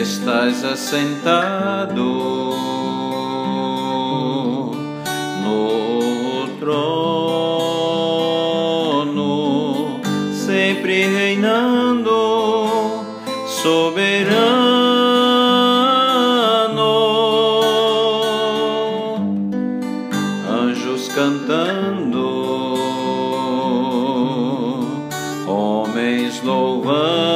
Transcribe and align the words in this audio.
estás 0.00 0.64
assentado 0.64 2.04
no 5.42 6.48
trono, 6.60 6.97
soberano, 13.68 14.32
anjos 20.48 21.08
cantando, 21.08 22.74
homens 25.46 26.42
louvando. 26.42 27.28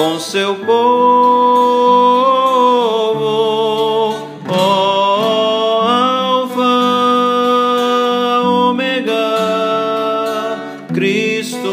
com 0.00 0.18
seu 0.18 0.54
povo, 0.54 1.59
Cristo, 10.92 11.68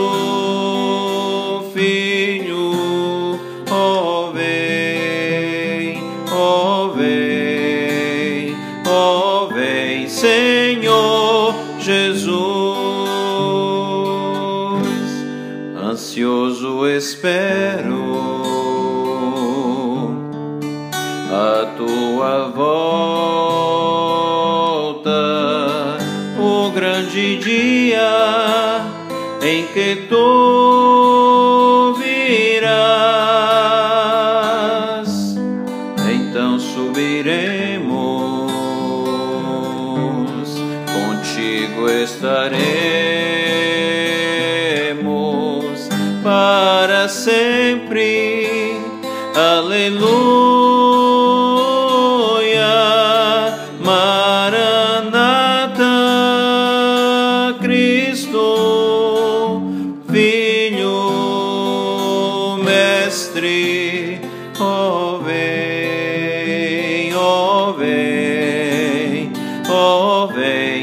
Filho, 1.73 3.39
ó 3.71 4.31
vem, 4.31 5.97
ó 6.31 6.89
vem, 6.89 8.55
ó 8.85 9.47
vem, 9.47 10.07
Senhor 10.07 11.55
Jesus. 11.79 12.27
Ansioso 15.83 16.85
espero 16.87 18.27
a 21.31 21.65
tua 21.75 22.49
volta, 22.49 22.77
o 26.39 26.69
grande 26.71 27.37
dia 27.37 28.26
em 29.47 29.65
que 29.67 30.07
tu 30.09 31.95
virás, 31.97 32.67
então 36.13 36.59
subiremos, 36.59 38.51
contigo 40.91 41.89
estaremos 41.89 42.57
para 46.21 47.07
sempre. 47.07 48.81
Aleluia. 49.33 50.76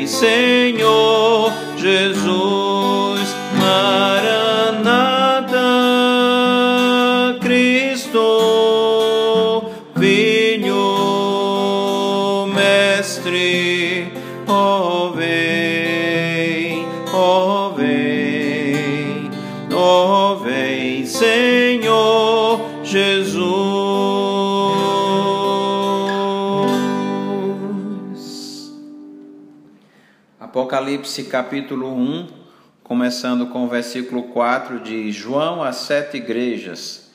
Senhor 0.06 1.52
Jesus, 1.76 3.28
Maranata, 3.58 5.08
Cristo, 7.40 8.20
Filho, 9.98 10.76
Mestre, 12.54 14.12
ó 14.46 15.08
oh, 15.08 15.12
vem, 15.12 15.73
Apocalipse 30.54 31.24
capítulo 31.24 31.92
1, 31.92 32.28
começando 32.84 33.48
com 33.48 33.64
o 33.64 33.68
versículo 33.68 34.22
4 34.28 34.78
de 34.78 35.10
João 35.10 35.64
às 35.64 35.78
sete 35.78 36.18
igrejas 36.18 37.10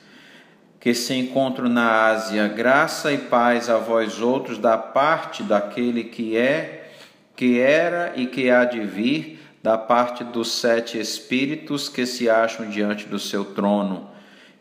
que 0.77 0.94
se 0.94 1.13
encontram 1.13 1.69
na 1.69 2.07
Ásia, 2.07 2.50
graça 2.50 3.13
e 3.13 3.17
paz 3.17 3.69
a 3.69 3.77
vós 3.77 4.19
outros 4.19 4.57
da 4.57 4.77
parte 4.77 5.41
daquele 5.41 6.03
que 6.03 6.35
é, 6.35 6.91
que 7.33 7.61
era 7.61 8.11
e 8.17 8.27
que 8.27 8.50
há 8.50 8.66
de 8.66 8.81
vir, 8.81 9.39
da 9.63 9.77
parte 9.77 10.21
dos 10.25 10.51
sete 10.51 11.00
espíritos 11.00 11.88
que 11.88 12.06
se 12.06 12.29
acham 12.29 12.69
diante 12.69 13.07
do 13.07 13.17
seu 13.17 13.45
trono, 13.45 14.09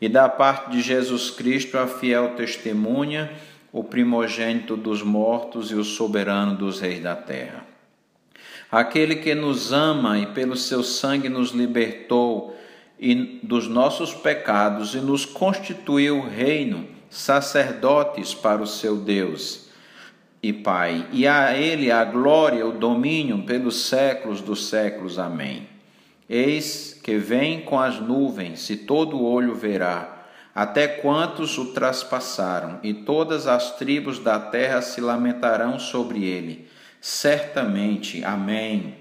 e 0.00 0.08
da 0.08 0.28
parte 0.28 0.70
de 0.70 0.80
Jesus 0.80 1.32
Cristo, 1.32 1.76
a 1.78 1.88
fiel 1.88 2.36
testemunha, 2.36 3.28
o 3.72 3.82
primogênito 3.82 4.76
dos 4.76 5.02
mortos 5.02 5.72
e 5.72 5.74
o 5.74 5.82
soberano 5.82 6.54
dos 6.54 6.78
reis 6.78 7.02
da 7.02 7.16
terra 7.16 7.67
aquele 8.70 9.16
que 9.16 9.34
nos 9.34 9.72
ama 9.72 10.18
e 10.18 10.26
pelo 10.26 10.56
seu 10.56 10.82
sangue 10.82 11.28
nos 11.28 11.50
libertou 11.50 12.56
e 12.98 13.40
dos 13.42 13.68
nossos 13.68 14.12
pecados 14.12 14.94
e 14.94 14.98
nos 14.98 15.24
constituiu 15.24 16.20
reino, 16.20 16.86
sacerdotes 17.08 18.34
para 18.34 18.62
o 18.62 18.66
seu 18.66 18.96
Deus 18.96 19.68
e 20.42 20.52
Pai. 20.52 21.06
E 21.12 21.26
a 21.26 21.56
ele 21.56 21.90
a 21.90 22.04
glória, 22.04 22.66
o 22.66 22.72
domínio 22.72 23.42
pelos 23.44 23.86
séculos 23.86 24.40
dos 24.40 24.68
séculos. 24.68 25.18
Amém. 25.18 25.66
Eis 26.28 27.00
que 27.02 27.16
vem 27.16 27.62
com 27.62 27.80
as 27.80 27.98
nuvens, 27.98 28.68
e 28.68 28.76
todo 28.76 29.24
olho 29.24 29.54
verá, 29.54 30.26
até 30.54 30.86
quantos 30.86 31.56
o 31.56 31.72
traspassaram, 31.72 32.80
e 32.82 32.92
todas 32.92 33.46
as 33.46 33.76
tribos 33.76 34.18
da 34.18 34.38
terra 34.38 34.82
se 34.82 35.00
lamentarão 35.00 35.78
sobre 35.78 36.24
ele 36.24 36.68
Certamente, 37.00 38.24
amém. 38.24 38.96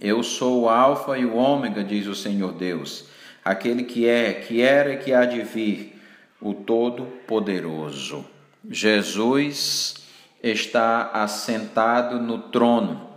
Eu 0.00 0.22
sou 0.22 0.62
o 0.62 0.68
Alfa 0.68 1.18
e 1.18 1.26
o 1.26 1.34
Ômega, 1.34 1.84
diz 1.84 2.06
o 2.06 2.14
Senhor 2.14 2.52
Deus, 2.52 3.06
aquele 3.44 3.82
que 3.82 4.06
é, 4.06 4.32
que 4.32 4.62
era 4.62 4.94
e 4.94 4.98
que 4.98 5.12
há 5.12 5.24
de 5.24 5.42
vir, 5.42 6.00
o 6.40 6.54
Todo-Poderoso. 6.54 8.24
Jesus 8.70 9.96
está 10.42 11.10
assentado 11.12 12.20
no 12.20 12.38
trono. 12.38 13.08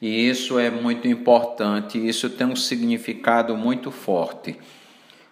E 0.00 0.28
isso 0.28 0.58
é 0.58 0.70
muito 0.70 1.06
importante, 1.06 1.98
isso 1.98 2.28
tem 2.30 2.46
um 2.46 2.56
significado 2.56 3.56
muito 3.56 3.90
forte. 3.90 4.56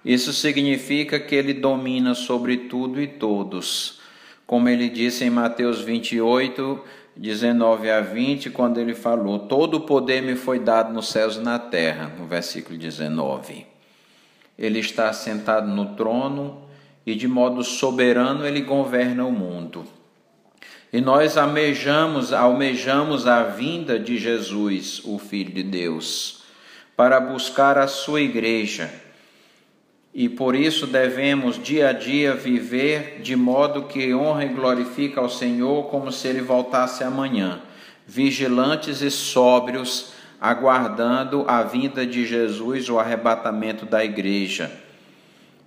Isso 0.05 0.33
significa 0.33 1.19
que 1.19 1.35
ele 1.35 1.53
domina 1.53 2.15
sobre 2.15 2.57
tudo 2.57 3.01
e 3.01 3.07
todos 3.07 4.02
como 4.47 4.69
ele 4.69 4.89
disse 4.89 5.25
em 5.25 5.31
Mateus 5.31 5.81
28, 5.81 6.83
19 7.17 7.91
a 7.91 8.01
20, 8.01 8.51
quando 8.51 8.81
ele 8.81 8.95
falou: 8.95 9.41
Todo 9.41 9.79
o 9.79 9.81
poder 9.81 10.23
me 10.23 10.35
foi 10.35 10.59
dado 10.59 10.93
nos 10.93 11.09
céus 11.09 11.37
e 11.37 11.41
na 11.41 11.59
terra, 11.59 12.12
no 12.19 12.27
versículo 12.27 12.79
19. 12.79 13.67
Ele 14.59 14.79
está 14.79 15.12
sentado 15.12 15.67
no 15.67 15.94
trono 15.94 16.62
e 17.05 17.15
de 17.15 17.27
modo 17.27 17.65
soberano 17.65 18.47
ele 18.47 18.61
governa 18.61 19.25
o 19.25 19.33
mundo. 19.33 19.85
E 20.93 21.00
nós 21.00 21.38
almejamos, 21.38 22.33
almejamos 22.33 23.27
a 23.27 23.45
vinda 23.45 23.99
de 23.99 24.19
Jesus, 24.19 25.00
o 25.05 25.19
Filho 25.19 25.53
de 25.53 25.62
Deus, 25.62 26.43
para 26.95 27.19
buscar 27.19 27.79
a 27.79 27.87
sua 27.87 28.21
igreja 28.21 28.91
e 30.14 30.29
por 30.29 30.55
isso 30.55 30.87
devemos 30.87 31.62
dia 31.62 31.88
a 31.88 31.93
dia 31.93 32.35
viver 32.35 33.20
de 33.23 33.35
modo 33.35 33.85
que 33.85 34.14
honra 34.14 34.44
e 34.44 34.49
glorifica 34.49 35.20
ao 35.20 35.29
Senhor 35.29 35.85
como 35.85 36.12
se 36.12 36.29
ele 36.29 36.43
voltasse 36.43 37.03
amanhã, 37.03 37.62
vigilantes 38.06 39.00
e 39.00 39.11
sóbrios, 39.11 40.12
aguardando 40.41 41.44
a 41.49 41.62
vinda 41.62 42.05
de 42.05 42.26
Jesus, 42.26 42.91
o 42.91 42.99
arrebatamento 42.99 43.87
da 43.87 44.05
igreja. 44.05 44.70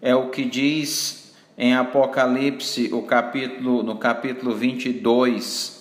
É 0.01 0.13
o 0.13 0.29
que 0.29 0.43
diz 0.43 1.33
em 1.57 1.73
Apocalipse, 1.73 2.89
o 2.93 3.01
capítulo 3.03 3.81
no 3.81 3.97
capítulo 3.97 4.53
22, 4.53 5.75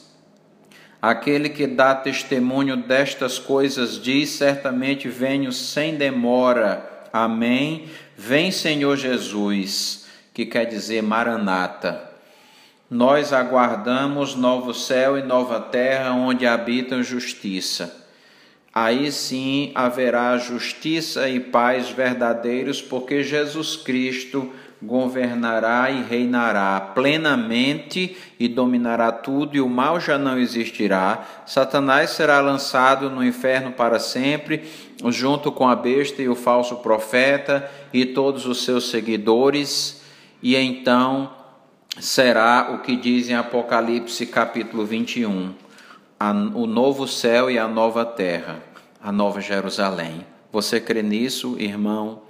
Aquele 1.04 1.50
que 1.50 1.66
dá 1.66 1.94
testemunho 1.94 2.78
destas 2.78 3.38
coisas 3.38 4.00
diz: 4.00 4.30
certamente 4.30 5.06
venho 5.06 5.52
sem 5.52 5.96
demora. 5.96 6.93
Amém. 7.14 7.84
Vem, 8.16 8.50
Senhor 8.50 8.96
Jesus, 8.96 10.04
que 10.34 10.44
quer 10.44 10.64
dizer 10.64 11.00
Maranata. 11.00 12.10
Nós 12.90 13.32
aguardamos 13.32 14.34
novo 14.34 14.74
céu 14.74 15.16
e 15.16 15.22
nova 15.22 15.60
terra 15.60 16.10
onde 16.10 16.44
habita 16.44 17.04
justiça. 17.04 18.04
Aí 18.74 19.12
sim 19.12 19.70
haverá 19.76 20.36
justiça 20.38 21.28
e 21.28 21.38
paz 21.38 21.88
verdadeiros, 21.88 22.82
porque 22.82 23.22
Jesus 23.22 23.76
Cristo 23.76 24.52
governará 24.86 25.90
e 25.90 26.02
reinará 26.02 26.80
plenamente 26.80 28.16
e 28.38 28.48
dominará 28.48 29.10
tudo, 29.10 29.56
e 29.56 29.60
o 29.60 29.68
mal 29.68 30.00
já 30.00 30.18
não 30.18 30.38
existirá. 30.38 31.24
Satanás 31.46 32.10
será 32.10 32.40
lançado 32.40 33.10
no 33.10 33.24
inferno 33.24 33.72
para 33.72 33.98
sempre, 33.98 34.64
junto 35.06 35.50
com 35.50 35.68
a 35.68 35.76
besta 35.76 36.22
e 36.22 36.28
o 36.28 36.34
falso 36.34 36.76
profeta 36.76 37.70
e 37.92 38.06
todos 38.06 38.46
os 38.46 38.64
seus 38.64 38.90
seguidores, 38.90 40.02
e 40.42 40.56
então 40.56 41.32
será 41.98 42.72
o 42.74 42.82
que 42.82 42.96
diz 42.96 43.28
em 43.28 43.34
Apocalipse 43.34 44.26
capítulo 44.26 44.84
21 44.84 45.54
a, 46.18 46.30
o 46.30 46.66
novo 46.66 47.06
céu 47.06 47.50
e 47.50 47.58
a 47.58 47.68
nova 47.68 48.04
terra, 48.04 48.62
a 49.02 49.12
nova 49.12 49.40
Jerusalém. 49.40 50.26
Você 50.52 50.80
crê 50.80 51.02
nisso, 51.02 51.56
irmão? 51.58 52.22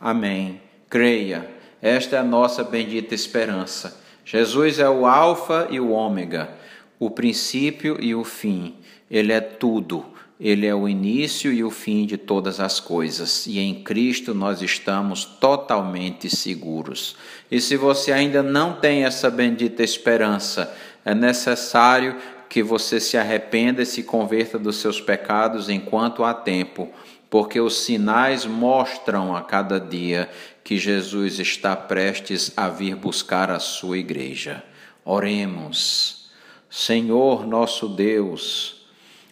Amém. 0.00 0.60
Creia, 0.88 1.48
esta 1.82 2.16
é 2.16 2.18
a 2.18 2.24
nossa 2.24 2.62
bendita 2.62 3.14
esperança. 3.14 4.00
Jesus 4.24 4.78
é 4.78 4.88
o 4.88 5.06
Alfa 5.06 5.68
e 5.70 5.80
o 5.80 5.90
Ômega, 5.90 6.50
o 6.98 7.10
princípio 7.10 7.96
e 8.00 8.14
o 8.14 8.22
fim. 8.22 8.74
Ele 9.10 9.32
é 9.32 9.40
tudo. 9.40 10.04
Ele 10.40 10.66
é 10.66 10.74
o 10.74 10.88
início 10.88 11.52
e 11.52 11.62
o 11.62 11.70
fim 11.70 12.06
de 12.06 12.16
todas 12.16 12.60
as 12.60 12.80
coisas, 12.80 13.46
e 13.46 13.58
em 13.58 13.82
Cristo 13.82 14.32
nós 14.32 14.62
estamos 14.62 15.22
totalmente 15.22 16.34
seguros. 16.34 17.14
E 17.50 17.60
se 17.60 17.76
você 17.76 18.10
ainda 18.10 18.42
não 18.42 18.72
tem 18.72 19.04
essa 19.04 19.30
bendita 19.30 19.82
esperança, 19.82 20.74
é 21.04 21.14
necessário 21.14 22.16
que 22.48 22.62
você 22.62 22.98
se 22.98 23.18
arrependa 23.18 23.82
e 23.82 23.86
se 23.86 24.02
converta 24.02 24.58
dos 24.58 24.76
seus 24.76 24.98
pecados 24.98 25.68
enquanto 25.68 26.24
há 26.24 26.32
tempo, 26.32 26.88
porque 27.30 27.60
os 27.60 27.84
sinais 27.84 28.44
mostram 28.44 29.34
a 29.34 29.40
cada 29.40 29.78
dia 29.78 30.28
que 30.64 30.76
Jesus 30.76 31.38
está 31.38 31.76
prestes 31.76 32.52
a 32.56 32.68
vir 32.68 32.96
buscar 32.96 33.50
a 33.50 33.60
sua 33.60 33.96
igreja. 33.96 34.64
Oremos. 35.04 36.28
Senhor 36.68 37.46
nosso 37.46 37.88
Deus, 37.88 38.84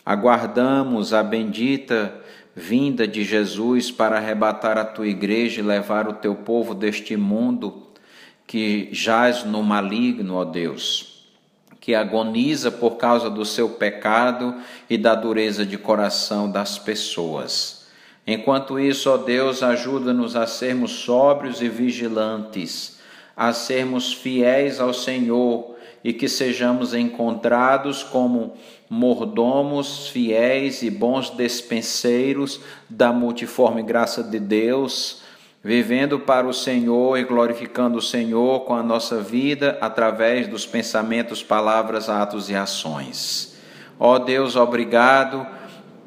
aguardamos 0.07 1.13
a 1.13 1.23
bendita 1.23 2.15
vinda 2.55 3.07
de 3.07 3.25
Jesus 3.25 3.91
para 3.91 4.17
arrebatar 4.17 4.79
a 4.79 4.85
tua 4.85 5.07
igreja 5.07 5.61
e 5.61 5.65
levar 5.65 6.09
o 6.09 6.15
teu 6.15 6.35
povo 6.35 6.75
deste 6.75 7.17
mundo 7.17 7.89
que 8.47 8.89
jaz 8.93 9.45
no 9.45 9.63
maligno, 9.63 10.37
ó 10.37 10.45
Deus 10.45 11.19
que 11.89 11.95
agoniza 11.95 12.71
por 12.71 12.97
causa 12.97 13.31
do 13.31 13.47
seu 13.47 13.71
pecado 13.71 14.55
e 14.91 14.99
da 14.99 15.15
dureza 15.15 15.65
de 15.65 15.79
coração 15.79 16.51
das 16.51 16.79
pessoas. 16.79 17.78
Enquanto 18.31 18.79
isso, 18.79 19.11
ó 19.11 19.17
Deus, 19.17 19.63
ajuda-nos 19.63 20.37
a 20.37 20.47
sermos 20.47 20.91
sóbrios 20.91 21.63
e 21.63 21.69
vigilantes, 21.71 22.99
a 23.35 23.55
sermos 23.55 24.13
fiéis 24.13 24.81
ao 24.81 24.93
Senhor 24.93 25.75
e 26.05 26.13
que 26.13 26.29
sejamos 26.29 26.93
encontrados 26.93 28.03
como 28.03 28.53
mordomos 28.91 30.09
fiéis 30.09 30.83
e 30.83 30.91
bons 30.91 31.31
despenseiros 31.31 32.61
da 32.87 33.15
multiforme 33.15 33.83
graça 33.83 34.23
de 34.23 34.39
Deus 34.39 35.23
vivendo 35.65 36.21
para 36.21 36.47
o 36.47 36.53
Senhor 36.53 37.19
e 37.19 37.25
glorificando 37.25 37.97
o 37.97 38.03
Senhor 38.03 38.61
com 38.61 38.75
a 38.75 38.83
nossa 38.83 39.23
vida 39.23 39.79
através 39.81 40.47
dos 40.47 40.67
pensamentos, 40.67 41.43
palavras, 41.43 42.11
atos 42.11 42.51
e 42.51 42.55
ações. 42.55 43.57
Ó 43.99 44.19
Deus, 44.19 44.55
obrigado 44.55 45.47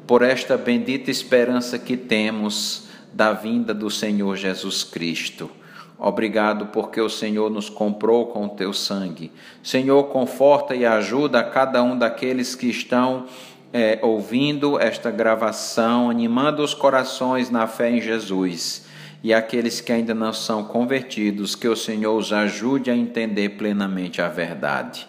por 0.06 0.22
esta 0.22 0.56
bendita 0.56 1.10
esperança 1.10 1.78
que 1.78 1.96
temos 1.96 2.88
da 3.12 3.32
vinda 3.32 3.72
do 3.72 3.90
Senhor 3.90 4.36
Jesus 4.36 4.84
Cristo. 4.84 5.50
Obrigado 5.98 6.66
porque 6.66 7.00
o 7.00 7.08
Senhor 7.08 7.50
nos 7.50 7.68
comprou 7.68 8.26
com 8.26 8.46
o 8.46 8.50
teu 8.50 8.72
sangue. 8.72 9.30
Senhor, 9.62 10.04
conforta 10.04 10.74
e 10.74 10.84
ajuda 10.84 11.38
a 11.40 11.44
cada 11.44 11.82
um 11.82 11.96
daqueles 11.96 12.54
que 12.54 12.66
estão 12.66 13.26
é, 13.72 14.00
ouvindo 14.02 14.80
esta 14.80 15.10
gravação, 15.10 16.10
animando 16.10 16.62
os 16.62 16.74
corações 16.74 17.50
na 17.50 17.66
fé 17.66 17.90
em 17.90 18.00
Jesus 18.00 18.86
e 19.22 19.32
aqueles 19.32 19.80
que 19.80 19.92
ainda 19.92 20.14
não 20.14 20.32
são 20.32 20.64
convertidos, 20.64 21.54
que 21.54 21.68
o 21.68 21.76
Senhor 21.76 22.16
os 22.16 22.32
ajude 22.32 22.90
a 22.90 22.96
entender 22.96 23.50
plenamente 23.50 24.20
a 24.20 24.28
verdade. 24.28 25.06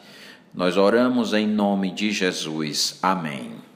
Nós 0.53 0.77
oramos 0.77 1.33
em 1.33 1.47
nome 1.47 1.91
de 1.91 2.11
Jesus. 2.11 2.99
Amém. 3.01 3.72